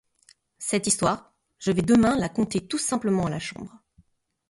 [0.57, 3.77] Cette histoire, je vais demain la conter tout simplement à la Chambre.